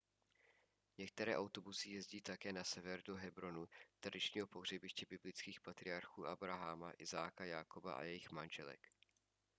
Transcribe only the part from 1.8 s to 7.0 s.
jezdí také na sever do hebronu tradičního pohřebiště biblických patriarchů abraháma